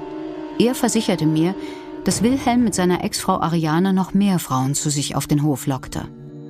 [0.59, 1.53] Er versicherte mir,
[2.03, 6.03] dass Wilhelm mit seiner Ex-Frau Ariane noch mehr Frauen zu sich auf den Hof lockte.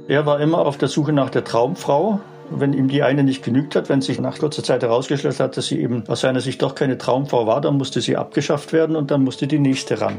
[0.08, 2.20] Er war immer auf der Suche nach der Traumfrau.
[2.50, 5.68] Wenn ihm die eine nicht genügt hat, wenn sich nach kurzer Zeit herausgestellt hat, dass
[5.68, 9.12] sie eben aus seiner Sicht doch keine Traumfrau war, dann musste sie abgeschafft werden und
[9.12, 10.18] dann musste die nächste ran.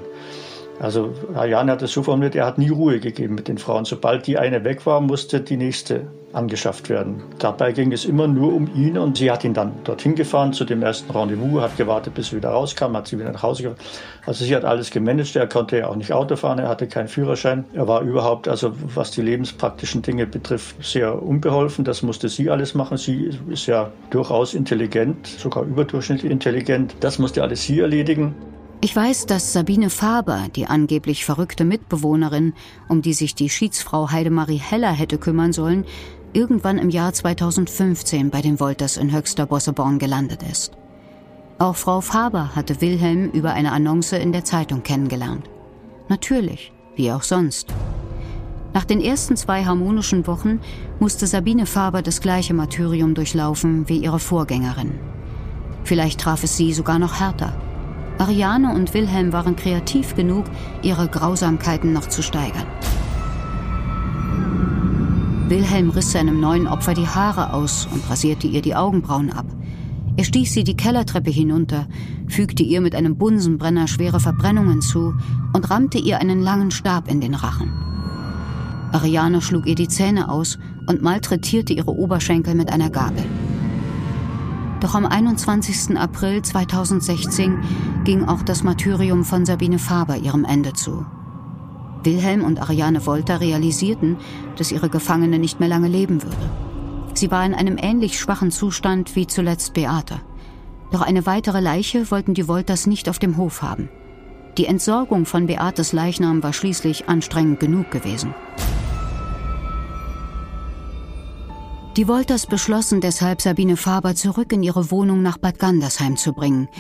[0.82, 3.84] Also Jan hat es so formuliert, er hat nie Ruhe gegeben mit den Frauen.
[3.84, 7.22] Sobald die eine weg war, musste die nächste angeschafft werden.
[7.38, 10.64] Dabei ging es immer nur um ihn und sie hat ihn dann dorthin gefahren zu
[10.64, 13.80] dem ersten Rendezvous, hat gewartet, bis er wieder rauskam, hat sie wieder nach Hause gefahren.
[14.26, 15.36] Also sie hat alles gemanagt.
[15.36, 17.64] Er konnte ja auch nicht Auto fahren, er hatte keinen Führerschein.
[17.74, 21.84] Er war überhaupt, also was die lebenspraktischen Dinge betrifft, sehr unbeholfen.
[21.84, 22.96] Das musste sie alles machen.
[22.96, 26.96] Sie ist ja durchaus intelligent, sogar überdurchschnittlich intelligent.
[26.98, 28.34] Das musste alles sie erledigen.
[28.84, 32.52] Ich weiß, dass Sabine Faber, die angeblich verrückte Mitbewohnerin,
[32.88, 35.84] um die sich die Schiedsfrau Heidemarie Heller hätte kümmern sollen,
[36.32, 40.72] irgendwann im Jahr 2015 bei den Wolters in Höxter Bosseborn gelandet ist.
[41.60, 45.48] Auch Frau Faber hatte Wilhelm über eine Annonce in der Zeitung kennengelernt.
[46.08, 47.72] Natürlich, wie auch sonst.
[48.74, 50.58] Nach den ersten zwei harmonischen Wochen
[50.98, 54.98] musste Sabine Faber das gleiche Martyrium durchlaufen wie ihre Vorgängerin.
[55.84, 57.54] Vielleicht traf es sie sogar noch härter.
[58.22, 60.44] Ariane und Wilhelm waren kreativ genug,
[60.80, 62.68] ihre Grausamkeiten noch zu steigern.
[65.48, 69.46] Wilhelm riss seinem neuen Opfer die Haare aus und rasierte ihr die Augenbrauen ab.
[70.16, 71.88] Er stieß sie die Kellertreppe hinunter,
[72.28, 75.14] fügte ihr mit einem Bunsenbrenner schwere Verbrennungen zu
[75.52, 77.72] und rammte ihr einen langen Stab in den Rachen.
[78.92, 83.24] Ariane schlug ihr die Zähne aus und malträtierte ihre Oberschenkel mit einer Gabel.
[84.82, 85.96] Doch am 21.
[85.96, 91.06] April 2016 ging auch das Martyrium von Sabine Faber ihrem Ende zu.
[92.02, 94.16] Wilhelm und Ariane Wolter realisierten,
[94.56, 96.50] dass ihre Gefangene nicht mehr lange leben würde.
[97.14, 100.20] Sie war in einem ähnlich schwachen Zustand wie zuletzt Beate.
[100.90, 103.88] Doch eine weitere Leiche wollten die Wolters nicht auf dem Hof haben.
[104.58, 108.34] Die Entsorgung von Beates Leichnam war schließlich anstrengend genug gewesen.
[111.96, 116.70] Die Wolters beschlossen deshalb, Sabine Faber zurück in ihre Wohnung nach Bad Gandersheim zu bringen,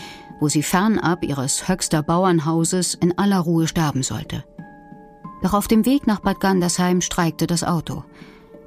[0.40, 4.42] wo sie fernab ihres höchster Bauernhauses in aller Ruhe sterben sollte.
[5.42, 8.04] Doch auf dem Weg nach Bad Gandersheim streikte das Auto.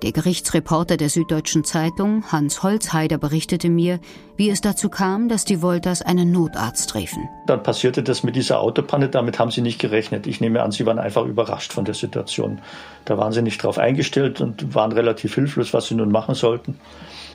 [0.02, 4.00] Der Gerichtsreporter der Süddeutschen Zeitung, Hans Holzheider, berichtete mir,
[4.36, 7.30] wie es dazu kam, dass die Wolters einen Notarzt riefen.
[7.48, 10.28] Dann passierte das mit dieser Autopanne, damit haben sie nicht gerechnet.
[10.28, 12.60] Ich nehme an, sie waren einfach überrascht von der Situation.
[13.06, 16.78] Da waren sie nicht drauf eingestellt und waren relativ hilflos, was sie nun machen sollten.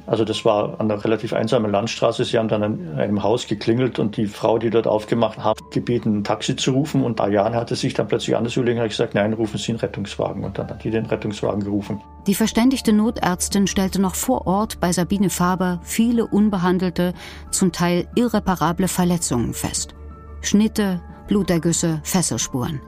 [0.06, 2.24] Also das war an einer relativ einsamen Landstraße.
[2.24, 6.18] Sie haben dann an einem Haus geklingelt und die Frau, die dort aufgemacht hat, gebeten,
[6.18, 7.04] ein Taxi zu rufen.
[7.04, 9.80] Und Ariane hatte sich dann plötzlich anders überlegt und hat gesagt, nein, rufen Sie einen
[9.80, 10.44] Rettungswagen.
[10.44, 12.00] Und dann hat die den Rettungswagen gerufen.
[12.26, 17.14] Die verständigte Notärztin stellte noch vor Ort bei Sabine Faber viele unbehandelte,
[17.50, 19.94] zum Teil irreparable Verletzungen fest.
[20.42, 22.80] Schnitte, Blutergüsse, Fesselspuren.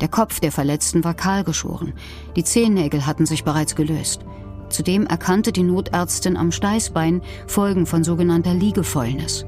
[0.00, 1.94] Der Kopf der Verletzten war kahlgeschoren.
[2.36, 4.24] Die Zehennägel hatten sich bereits gelöst.
[4.70, 9.46] Zudem erkannte die Notärztin am Steißbein Folgen von sogenannter Liegefäulnis.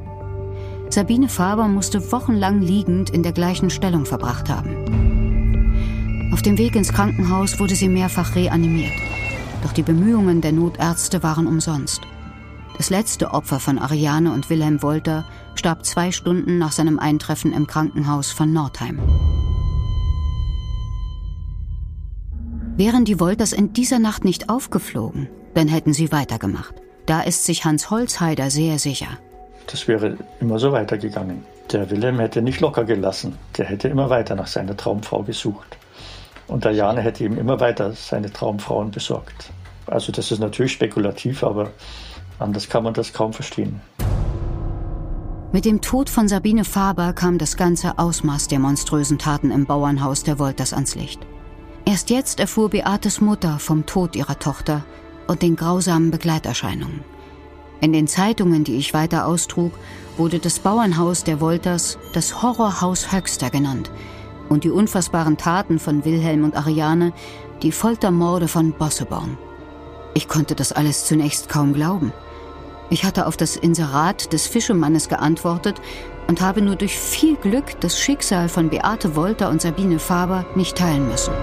[0.88, 6.30] Sabine Faber musste wochenlang liegend in der gleichen Stellung verbracht haben.
[6.32, 8.92] Auf dem Weg ins Krankenhaus wurde sie mehrfach reanimiert.
[9.62, 12.00] Doch die Bemühungen der Notärzte waren umsonst.
[12.76, 17.66] Das letzte Opfer von Ariane und Wilhelm Wolter starb zwei Stunden nach seinem Eintreffen im
[17.66, 18.98] Krankenhaus von Nordheim.
[22.80, 26.74] Wären die Wolters in dieser Nacht nicht aufgeflogen, dann hätten sie weitergemacht.
[27.04, 29.18] Da ist sich Hans Holzheider sehr sicher.
[29.66, 31.44] Das wäre immer so weitergegangen.
[31.70, 33.36] Der Wilhelm hätte nicht locker gelassen.
[33.58, 35.76] Der hätte immer weiter nach seiner Traumfrau gesucht.
[36.46, 39.50] Und der Jane hätte ihm immer weiter seine Traumfrauen besorgt.
[39.86, 41.72] Also das ist natürlich spekulativ, aber
[42.38, 43.82] anders kann man das kaum verstehen.
[45.52, 50.22] Mit dem Tod von Sabine Faber kam das ganze Ausmaß der monströsen Taten im Bauernhaus
[50.22, 51.20] der Wolters ans Licht.
[51.90, 54.84] Erst jetzt erfuhr Beates Mutter vom Tod ihrer Tochter
[55.26, 57.02] und den grausamen Begleiterscheinungen.
[57.80, 59.72] In den Zeitungen, die ich weiter austrug,
[60.16, 63.90] wurde das Bauernhaus der Wolters das Horrorhaus Höxter genannt
[64.48, 67.12] und die unfassbaren Taten von Wilhelm und Ariane
[67.60, 69.36] die Foltermorde von Bosseborn.
[70.14, 72.12] Ich konnte das alles zunächst kaum glauben.
[72.88, 75.80] Ich hatte auf das Inserat des Fischemannes geantwortet
[76.30, 80.76] und habe nur durch viel Glück das Schicksal von Beate Wolter und Sabine Faber nicht
[80.76, 81.34] teilen müssen.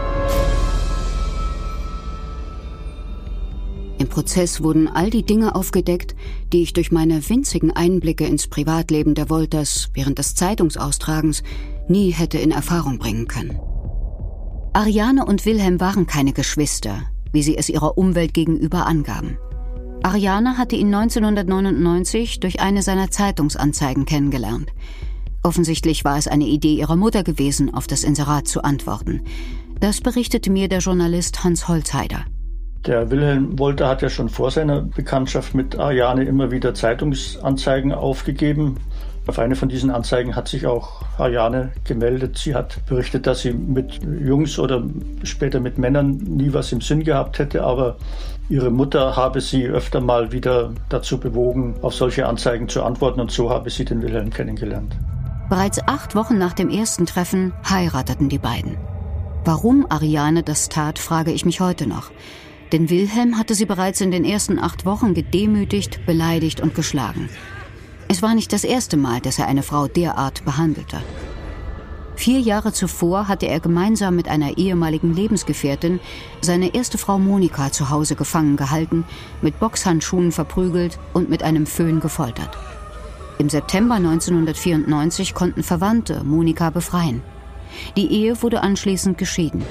[3.98, 6.16] Im Prozess wurden all die Dinge aufgedeckt,
[6.54, 11.44] die ich durch meine winzigen Einblicke ins Privatleben der Wolters während des Zeitungsaustragens
[11.90, 13.60] nie hätte in Erfahrung bringen können.
[14.72, 17.02] Ariane und Wilhelm waren keine Geschwister,
[17.34, 19.38] wie sie es ihrer Umwelt gegenüber angaben.
[20.04, 24.72] Ariane hatte ihn 1999 durch eine seiner Zeitungsanzeigen kennengelernt.
[25.44, 29.22] Offensichtlich war es eine Idee ihrer Mutter gewesen, auf das Inserat zu antworten.
[29.80, 32.26] Das berichtete mir der Journalist Hans Holzheider.
[32.86, 38.78] Der Wilhelm Wolter hat ja schon vor seiner Bekanntschaft mit Ariane immer wieder Zeitungsanzeigen aufgegeben.
[39.28, 42.38] Auf eine von diesen Anzeigen hat sich auch Ariane gemeldet.
[42.38, 44.84] Sie hat berichtet, dass sie mit Jungs oder
[45.24, 47.98] später mit Männern nie was im Sinn gehabt hätte, aber
[48.48, 53.30] ihre Mutter habe sie öfter mal wieder dazu bewogen, auf solche Anzeigen zu antworten und
[53.30, 54.96] so habe sie den Wilhelm kennengelernt.
[55.50, 58.78] Bereits acht Wochen nach dem ersten Treffen heirateten die beiden.
[59.44, 62.12] Warum Ariane das tat, frage ich mich heute noch.
[62.72, 67.30] Denn Wilhelm hatte sie bereits in den ersten acht Wochen gedemütigt, beleidigt und geschlagen.
[68.10, 71.02] Es war nicht das erste Mal, dass er eine Frau derart behandelte.
[72.16, 76.00] Vier Jahre zuvor hatte er gemeinsam mit einer ehemaligen Lebensgefährtin
[76.42, 79.06] seine erste Frau Monika zu Hause gefangen gehalten,
[79.42, 82.58] mit Boxhandschuhen verprügelt und mit einem Föhn gefoltert.
[83.38, 87.22] Im September 1994 konnten Verwandte Monika befreien.
[87.96, 89.64] Die Ehe wurde anschließend geschieden.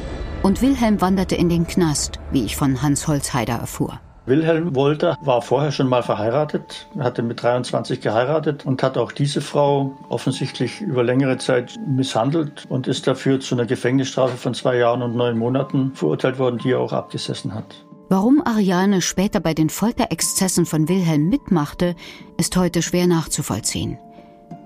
[0.42, 3.99] Und Wilhelm wanderte in den Knast, wie ich von Hans Holzheider erfuhr.
[4.27, 9.41] Wilhelm Wolter war vorher schon mal verheiratet, hatte mit 23 geheiratet und hat auch diese
[9.41, 15.03] Frau offensichtlich über längere Zeit misshandelt und ist dafür zu einer Gefängnisstrafe von zwei Jahren
[15.03, 17.87] und neun Monaten verurteilt worden, die er auch abgesessen hat.
[18.09, 21.95] Warum Ariane später bei den Folterexzessen von Wilhelm mitmachte,
[22.37, 23.97] ist heute schwer nachzuvollziehen.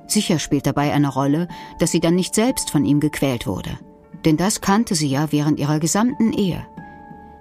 [0.06, 3.78] Sicher spielt dabei eine Rolle, dass sie dann nicht selbst von ihm gequält wurde.
[4.24, 6.66] Denn das kannte sie ja während ihrer gesamten Ehe.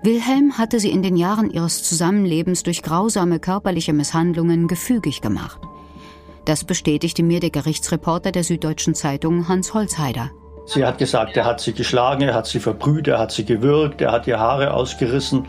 [0.01, 5.59] Wilhelm hatte sie in den Jahren ihres Zusammenlebens durch grausame körperliche Misshandlungen gefügig gemacht.
[6.45, 10.31] Das bestätigte mir der Gerichtsreporter der Süddeutschen Zeitung Hans Holzheider.
[10.65, 14.01] Sie hat gesagt, er hat sie geschlagen, er hat sie verbrüht, er hat sie gewürgt,
[14.01, 15.47] er hat ihr Haare ausgerissen,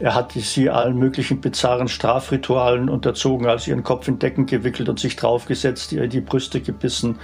[0.00, 5.00] er hat sie allen möglichen bizarren Strafritualen unterzogen, also ihren Kopf in Decken gewickelt und
[5.00, 7.18] sich draufgesetzt, ihr die Brüste gebissen.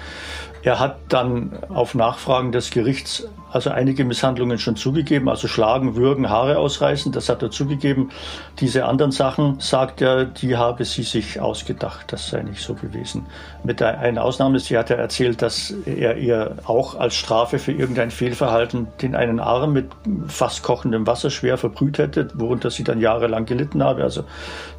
[0.62, 6.28] Er hat dann auf Nachfragen des Gerichts also einige Misshandlungen schon zugegeben, also schlagen, würgen,
[6.28, 8.10] Haare ausreißen, das hat er zugegeben.
[8.58, 13.26] Diese anderen Sachen, sagt er, die habe sie sich ausgedacht, das sei nicht so gewesen.
[13.62, 18.10] Mit einer Ausnahme, sie hat ja erzählt, dass er ihr auch als Strafe für irgendein
[18.10, 19.87] Fehlverhalten den einen Arm mit
[20.26, 24.03] fast kochendem Wasser schwer verbrüht hätte, worunter sie dann jahrelang gelitten habe.
[24.03, 24.24] Also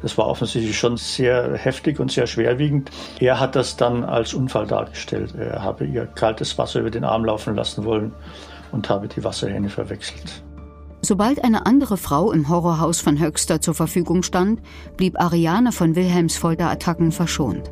[0.02, 2.90] das war offensichtlich schon sehr heftig und sehr schwerwiegend.
[3.20, 5.34] Er hat das dann als Unfall dargestellt.
[5.34, 8.12] Er habe ihr kaltes Wasser über den Arm laufen lassen wollen
[8.72, 10.42] und habe die Wasserhähne verwechselt.
[11.02, 14.60] Sobald eine andere Frau im Horrorhaus von Höxter zur Verfügung stand,
[14.96, 17.70] blieb Ariane von Wilhelms Folterattacken verschont.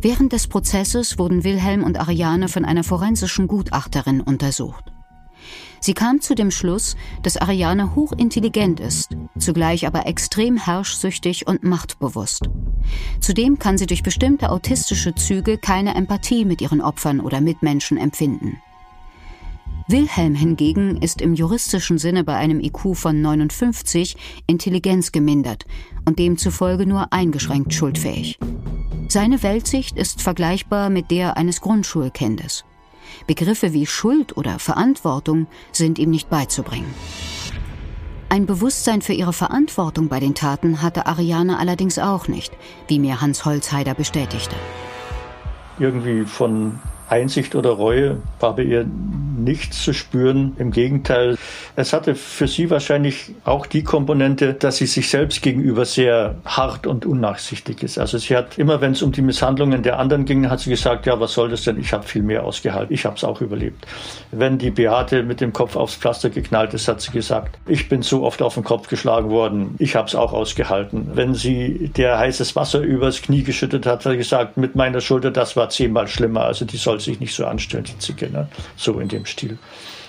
[0.00, 4.91] Während des Prozesses wurden Wilhelm und Ariane von einer forensischen Gutachterin untersucht.
[5.82, 12.48] Sie kam zu dem Schluss, dass Ariane hochintelligent ist, zugleich aber extrem herrschsüchtig und machtbewusst.
[13.20, 18.62] Zudem kann sie durch bestimmte autistische Züge keine Empathie mit ihren Opfern oder Mitmenschen empfinden.
[19.88, 24.16] Wilhelm hingegen ist im juristischen Sinne bei einem IQ von 59
[24.46, 25.66] intelligenzgemindert
[26.04, 28.38] und demzufolge nur eingeschränkt schuldfähig.
[29.08, 32.64] Seine Weltsicht ist vergleichbar mit der eines Grundschulkindes.
[33.26, 36.92] Begriffe wie Schuld oder Verantwortung sind ihm nicht beizubringen.
[38.28, 42.52] Ein Bewusstsein für ihre Verantwortung bei den Taten hatte Ariane allerdings auch nicht,
[42.88, 44.56] wie mir Hans Holzheider bestätigte.
[45.78, 46.78] Irgendwie von
[47.12, 48.86] Einsicht oder Reue war bei ihr
[49.36, 50.54] nichts zu spüren.
[50.58, 51.36] Im Gegenteil,
[51.76, 56.86] es hatte für sie wahrscheinlich auch die Komponente, dass sie sich selbst gegenüber sehr hart
[56.86, 57.98] und unnachsichtig ist.
[57.98, 61.06] Also sie hat immer, wenn es um die Misshandlungen der anderen ging, hat sie gesagt,
[61.06, 61.78] ja, was soll das denn?
[61.78, 62.94] Ich habe viel mehr ausgehalten.
[62.94, 63.86] Ich habe es auch überlebt.
[64.30, 68.02] Wenn die Beate mit dem Kopf aufs Pflaster geknallt ist, hat sie gesagt, ich bin
[68.02, 69.74] so oft auf den Kopf geschlagen worden.
[69.78, 71.10] Ich habe es auch ausgehalten.
[71.14, 75.30] Wenn sie der heißes Wasser übers Knie geschüttet hat, hat sie gesagt, mit meiner Schulter,
[75.30, 76.44] das war zehnmal schlimmer.
[76.44, 78.30] Also die soll sich nicht so anstellen, die Zicke.
[78.30, 78.48] Ne?
[78.76, 79.58] So in dem Stil.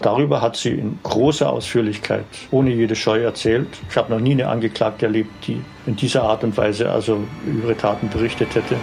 [0.01, 3.67] Darüber hat sie in großer Ausführlichkeit, ohne jede Scheu erzählt.
[3.89, 7.75] Ich habe noch nie eine Angeklagte erlebt, die in dieser Art und Weise also ihre
[7.77, 8.75] Taten berichtet hätte.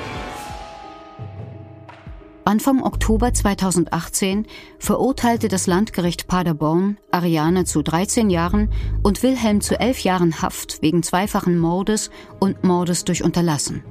[2.50, 4.46] Anfang Oktober 2018
[4.78, 11.02] verurteilte das Landgericht Paderborn Ariane zu 13 Jahren und Wilhelm zu 11 Jahren Haft wegen
[11.02, 13.84] zweifachen Mordes und Mordes durch Unterlassen.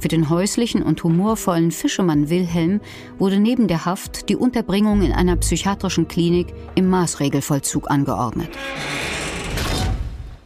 [0.00, 2.80] Für den häuslichen und humorvollen Fischemann Wilhelm
[3.18, 8.50] wurde neben der Haft die Unterbringung in einer psychiatrischen Klinik im Maßregelvollzug angeordnet.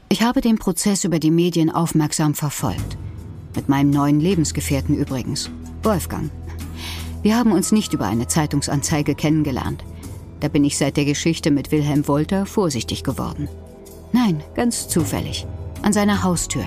[0.08, 2.96] Ich habe den Prozess über die Medien aufmerksam verfolgt.
[3.54, 5.50] Mit meinem neuen Lebensgefährten übrigens,
[5.82, 6.30] Wolfgang.
[7.22, 9.84] Wir haben uns nicht über eine Zeitungsanzeige kennengelernt.
[10.40, 13.48] Da bin ich seit der Geschichte mit Wilhelm Wolter vorsichtig geworden.
[14.12, 15.46] Nein, ganz zufällig.
[15.82, 16.64] An seiner Haustür,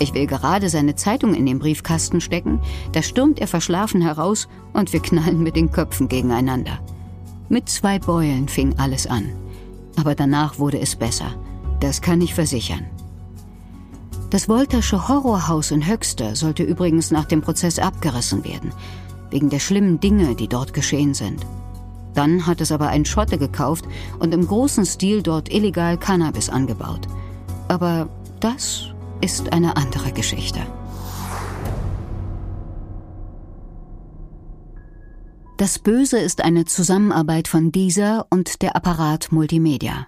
[0.00, 2.60] ich will gerade seine Zeitung in den Briefkasten stecken,
[2.92, 6.80] da stürmt er verschlafen heraus und wir knallen mit den Köpfen gegeneinander.
[7.50, 9.28] Mit zwei Beulen fing alles an.
[9.96, 11.34] Aber danach wurde es besser.
[11.80, 12.86] Das kann ich versichern.
[14.30, 18.72] Das Woltersche Horrorhaus in Höxter sollte übrigens nach dem Prozess abgerissen werden,
[19.30, 21.44] wegen der schlimmen Dinge, die dort geschehen sind.
[22.14, 23.84] Dann hat es aber ein Schotte gekauft
[24.18, 27.08] und im großen Stil dort illegal Cannabis angebaut.
[27.68, 28.89] Aber das
[29.20, 30.60] ist eine andere Geschichte.
[35.56, 40.06] Das Böse ist eine Zusammenarbeit von dieser und der Apparat Multimedia.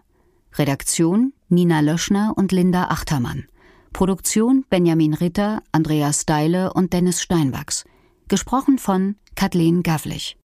[0.54, 3.44] Redaktion Nina Löschner und Linda Achtermann.
[3.92, 7.84] Produktion Benjamin Ritter, Andreas Steile und Dennis Steinwachs.
[8.28, 10.38] Gesprochen von Kathleen Gavlich.